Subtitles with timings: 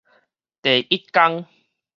[0.63, 1.45] 第一工